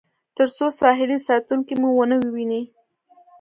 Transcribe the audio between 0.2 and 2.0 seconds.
تر څو ساحلي ساتونکي مو